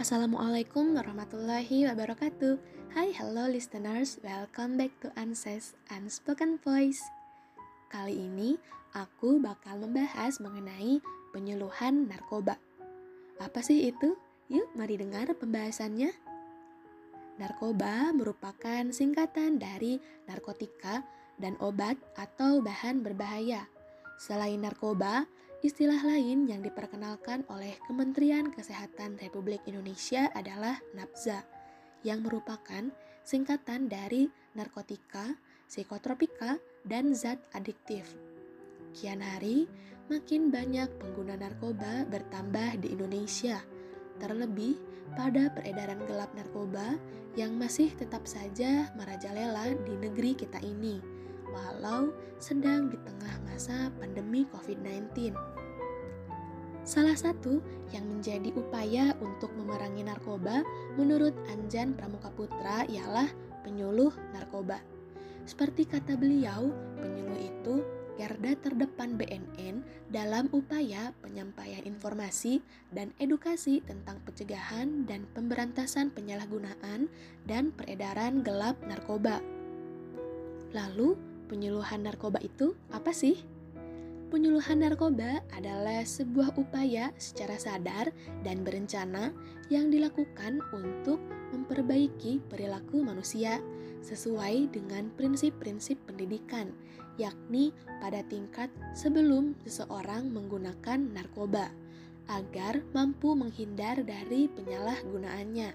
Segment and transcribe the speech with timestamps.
[0.00, 2.56] Assalamualaikum warahmatullahi wabarakatuh.
[2.96, 7.04] Hai hello listeners, welcome back to Anses Unspoken Voice.
[7.92, 8.56] Kali ini
[8.96, 11.04] aku bakal membahas mengenai
[11.36, 12.56] penyuluhan narkoba.
[13.44, 14.16] Apa sih itu?
[14.48, 16.16] Yuk mari dengar pembahasannya.
[17.36, 21.04] Narkoba merupakan singkatan dari narkotika
[21.36, 23.68] dan obat atau bahan berbahaya.
[24.16, 25.28] Selain narkoba,
[25.60, 31.44] istilah lain yang diperkenalkan oleh Kementerian Kesehatan Republik Indonesia adalah NAPZA,
[32.00, 32.88] yang merupakan
[33.20, 35.36] singkatan dari narkotika,
[35.68, 36.56] psikotropika,
[36.88, 38.08] dan zat adiktif.
[38.96, 39.68] Kian hari,
[40.08, 43.60] makin banyak pengguna narkoba bertambah di Indonesia,
[44.16, 44.80] terlebih
[45.12, 46.96] pada peredaran gelap narkoba
[47.36, 51.20] yang masih tetap saja merajalela di negeri kita ini
[51.50, 55.34] walau sedang di tengah masa pandemi COVID-19.
[56.90, 57.62] Salah satu
[57.94, 60.66] yang menjadi upaya untuk memerangi narkoba
[60.98, 63.30] menurut Anjan Pramuka Putra ialah
[63.62, 64.82] penyuluh narkoba.
[65.46, 67.86] Seperti kata beliau, penyuluh itu
[68.18, 72.58] garda terdepan BNN dalam upaya penyampaian informasi
[72.90, 77.06] dan edukasi tentang pencegahan dan pemberantasan penyalahgunaan
[77.46, 79.38] dan peredaran gelap narkoba.
[80.74, 81.14] Lalu,
[81.46, 83.59] penyuluhan narkoba itu apa sih?
[84.30, 88.14] Penyuluhan narkoba adalah sebuah upaya secara sadar
[88.46, 89.34] dan berencana
[89.74, 91.18] yang dilakukan untuk
[91.50, 93.58] memperbaiki perilaku manusia
[94.06, 96.70] sesuai dengan prinsip-prinsip pendidikan,
[97.18, 101.66] yakni pada tingkat sebelum seseorang menggunakan narkoba,
[102.30, 105.74] agar mampu menghindar dari penyalahgunaannya.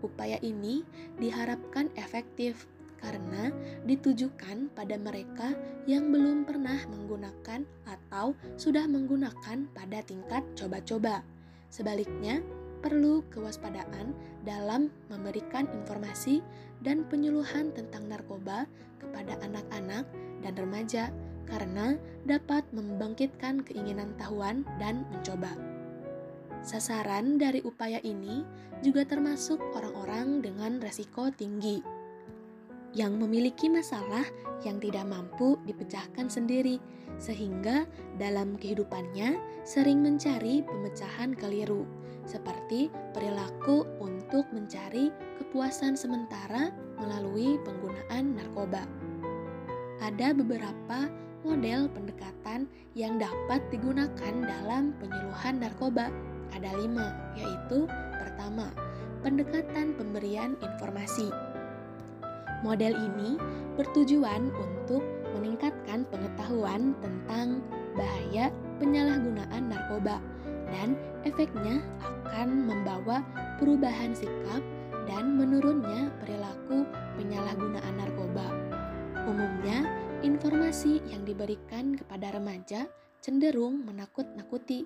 [0.00, 0.80] Upaya ini
[1.20, 2.64] diharapkan efektif
[3.00, 3.48] karena
[3.88, 5.56] ditujukan pada mereka
[5.88, 11.24] yang belum pernah menggunakan atau sudah menggunakan pada tingkat coba-coba.
[11.72, 12.44] Sebaliknya,
[12.84, 14.12] perlu kewaspadaan
[14.44, 16.40] dalam memberikan informasi
[16.80, 18.64] dan penyuluhan tentang narkoba
[19.00, 20.04] kepada anak-anak
[20.40, 21.04] dan remaja
[21.44, 25.52] karena dapat membangkitkan keinginan tahuan dan mencoba.
[26.60, 28.44] Sasaran dari upaya ini
[28.84, 31.99] juga termasuk orang-orang dengan resiko tinggi
[32.90, 34.26] yang memiliki masalah
[34.66, 36.82] yang tidak mampu dipecahkan sendiri,
[37.16, 37.86] sehingga
[38.20, 41.86] dalam kehidupannya sering mencari pemecahan keliru,
[42.26, 45.08] seperti perilaku untuk mencari
[45.40, 48.84] kepuasan sementara melalui penggunaan narkoba.
[50.00, 51.08] Ada beberapa
[51.40, 56.12] model pendekatan yang dapat digunakan dalam penyuluhan narkoba.
[56.50, 57.86] Ada lima, yaitu
[58.18, 58.68] pertama,
[59.22, 61.30] pendekatan pemberian informasi
[62.60, 63.40] Model ini
[63.80, 65.00] bertujuan untuk
[65.32, 67.64] meningkatkan pengetahuan tentang
[67.96, 70.20] bahaya penyalahgunaan narkoba
[70.68, 70.94] dan
[71.24, 73.24] efeknya akan membawa
[73.56, 74.62] perubahan sikap
[75.08, 76.86] dan menurunnya perilaku
[77.18, 78.46] penyalahgunaan narkoba.
[79.26, 79.88] Umumnya,
[80.20, 82.86] informasi yang diberikan kepada remaja
[83.20, 84.84] cenderung menakut-nakuti.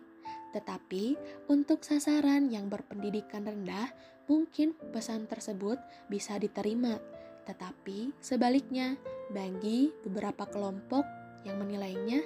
[0.54, 1.18] Tetapi
[1.50, 3.90] untuk sasaran yang berpendidikan rendah,
[4.30, 6.98] mungkin pesan tersebut bisa diterima
[7.44, 8.96] tetapi sebaliknya,
[9.32, 11.04] bagi beberapa kelompok
[11.44, 12.20] yang menilainya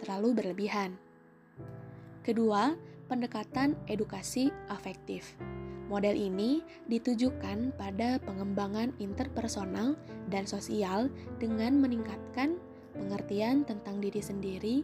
[0.00, 0.96] terlalu berlebihan.
[2.24, 2.72] Kedua,
[3.08, 5.36] pendekatan edukasi afektif.
[5.92, 10.00] Model ini ditujukan pada pengembangan interpersonal
[10.32, 12.56] dan sosial dengan meningkatkan
[12.96, 14.76] pengertian tentang diri sendiri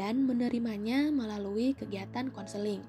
[0.00, 2.80] dan menerimanya melalui kegiatan konseling,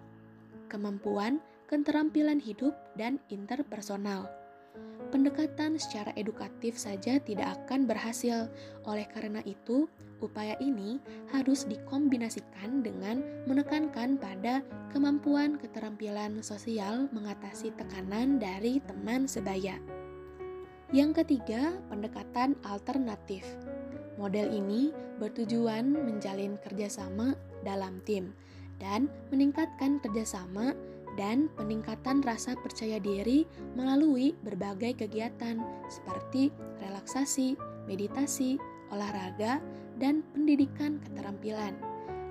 [0.72, 4.32] kemampuan, keterampilan hidup, dan interpersonal
[5.10, 8.52] pendekatan secara edukatif saja tidak akan berhasil.
[8.86, 9.88] Oleh karena itu,
[10.20, 11.00] upaya ini
[11.32, 19.80] harus dikombinasikan dengan menekankan pada kemampuan keterampilan sosial mengatasi tekanan dari teman sebaya.
[20.96, 23.44] Yang ketiga, pendekatan alternatif.
[24.16, 28.34] Model ini bertujuan menjalin kerjasama dalam tim
[28.82, 30.74] dan meningkatkan kerjasama
[31.18, 33.44] dan peningkatan rasa percaya diri
[33.74, 35.60] melalui berbagai kegiatan
[35.90, 37.58] seperti relaksasi,
[37.90, 38.62] meditasi,
[38.94, 39.60] olahraga,
[39.98, 41.74] dan pendidikan keterampilan.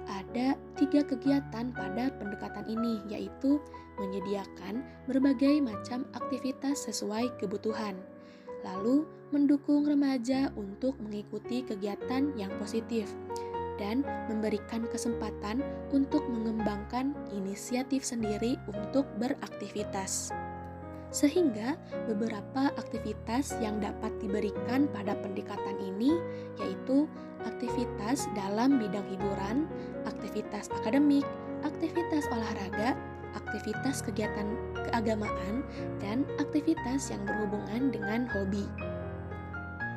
[0.06, 3.58] Ada tiga kegiatan pada pendekatan ini, yaitu
[3.98, 7.98] menyediakan berbagai macam aktivitas sesuai kebutuhan,
[8.62, 9.02] lalu
[9.34, 13.10] mendukung remaja untuk mengikuti kegiatan yang positif,
[13.76, 15.60] dan memberikan kesempatan
[15.92, 20.32] untuk mengembangkan inisiatif sendiri untuk beraktivitas.
[21.14, 21.78] Sehingga
[22.10, 26.12] beberapa aktivitas yang dapat diberikan pada pendekatan ini
[26.60, 27.06] yaitu
[27.46, 29.70] aktivitas dalam bidang hiburan,
[30.04, 31.24] aktivitas akademik,
[31.62, 32.98] aktivitas olahraga,
[33.38, 34.48] aktivitas kegiatan
[34.88, 35.62] keagamaan,
[36.02, 38.66] dan aktivitas yang berhubungan dengan hobi.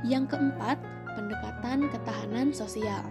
[0.08, 0.78] Yang keempat,
[1.18, 3.04] pendekatan ketahanan sosial.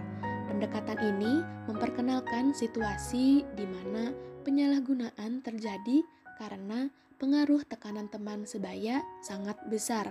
[0.49, 4.09] Pendekatan ini memperkenalkan situasi di mana
[4.41, 6.01] penyalahgunaan terjadi
[6.41, 6.89] karena
[7.21, 10.09] pengaruh tekanan teman sebaya sangat besar.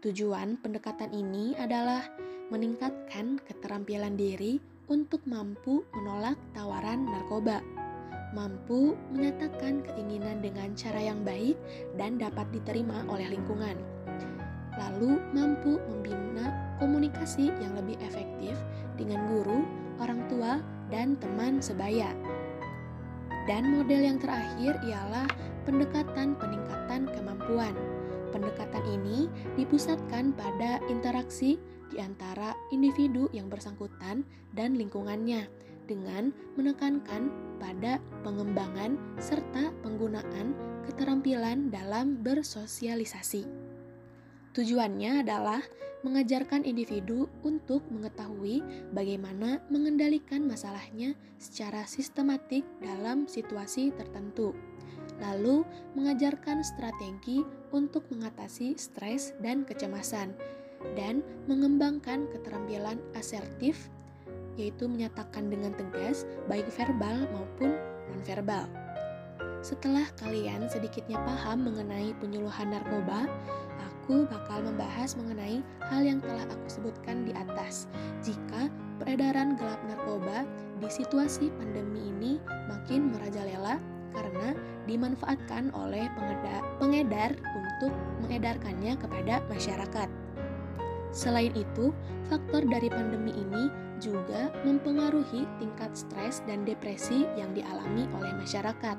[0.00, 2.00] Tujuan pendekatan ini adalah
[2.48, 4.56] meningkatkan keterampilan diri
[4.88, 7.60] untuk mampu menolak tawaran narkoba,
[8.32, 11.60] mampu menyatakan keinginan dengan cara yang baik
[12.00, 13.76] dan dapat diterima oleh lingkungan,
[14.78, 18.54] lalu mampu membina komunikasi yang lebih efektif
[18.94, 19.66] dengan guru,
[19.98, 22.14] orang tua, dan teman sebaya.
[23.50, 25.26] Dan model yang terakhir ialah
[25.66, 27.74] pendekatan peningkatan kemampuan.
[28.28, 29.26] Pendekatan ini
[29.56, 31.56] dipusatkan pada interaksi
[31.88, 34.20] di antara individu yang bersangkutan
[34.52, 35.48] dan lingkungannya
[35.88, 36.30] dengan
[36.60, 40.52] menekankan pada pengembangan serta penggunaan
[40.84, 43.48] keterampilan dalam bersosialisasi.
[44.58, 45.62] Tujuannya adalah
[46.02, 48.58] mengajarkan individu untuk mengetahui
[48.90, 54.58] bagaimana mengendalikan masalahnya secara sistematik dalam situasi tertentu,
[55.22, 55.62] lalu
[55.94, 60.34] mengajarkan strategi untuk mengatasi stres dan kecemasan
[60.98, 63.86] dan mengembangkan keterampilan asertif,
[64.58, 67.78] yaitu menyatakan dengan tegas, baik verbal maupun
[68.10, 68.66] nonverbal.
[69.62, 73.26] Setelah kalian sedikitnya paham mengenai penyuluhan narkoba,
[74.08, 77.84] aku bakal membahas mengenai hal yang telah aku sebutkan di atas.
[78.24, 80.48] Jika peredaran gelap narkoba
[80.80, 82.40] di situasi pandemi ini
[82.72, 83.76] makin merajalela
[84.16, 84.56] karena
[84.88, 87.92] dimanfaatkan oleh pengedar, pengedar untuk
[88.24, 90.08] mengedarkannya kepada masyarakat.
[91.12, 91.92] Selain itu,
[92.32, 93.68] faktor dari pandemi ini
[94.00, 98.96] juga mempengaruhi tingkat stres dan depresi yang dialami oleh masyarakat.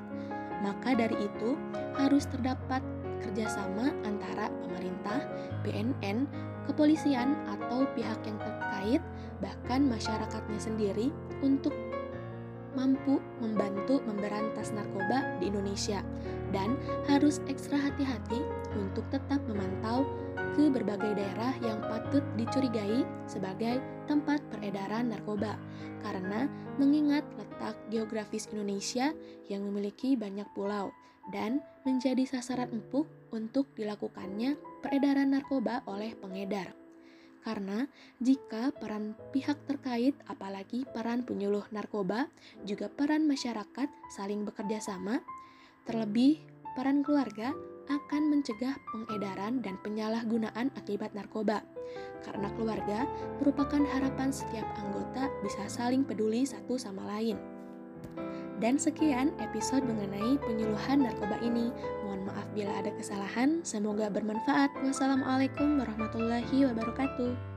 [0.62, 1.58] Maka dari itu,
[1.98, 2.78] harus terdapat
[3.22, 5.24] kerjasama antara pemerintah,
[5.62, 6.26] BNN,
[6.66, 9.02] kepolisian, atau pihak yang terkait,
[9.40, 11.12] bahkan masyarakatnya sendiri
[11.44, 11.72] untuk
[12.74, 16.02] mampu membantu memberantas narkoba di Indonesia.
[16.50, 16.74] Dan
[17.06, 18.42] harus ekstra hati-hati
[18.74, 20.02] untuk tetap memantau
[20.58, 23.78] ke berbagai daerah yang patut dicurigai sebagai
[24.10, 25.54] tempat peredaran narkoba.
[26.02, 29.14] Karena mengingat letak geografis Indonesia
[29.46, 30.90] yang memiliki banyak pulau
[31.32, 36.76] dan menjadi sasaran empuk untuk dilakukannya peredaran narkoba oleh pengedar.
[37.40, 37.88] Karena
[38.20, 42.28] jika peran pihak terkait, apalagi peran penyuluh narkoba,
[42.68, 45.24] juga peran masyarakat saling bekerja sama,
[45.88, 46.44] terlebih
[46.76, 47.56] peran keluarga
[47.88, 51.64] akan mencegah pengedaran dan penyalahgunaan akibat narkoba.
[52.22, 53.08] Karena keluarga
[53.40, 57.40] merupakan harapan setiap anggota bisa saling peduli satu sama lain.
[58.60, 61.72] Dan sekian episode mengenai penyuluhan narkoba ini.
[62.04, 64.68] Mohon maaf bila ada kesalahan, semoga bermanfaat.
[64.84, 67.49] Wassalamualaikum warahmatullahi wabarakatuh.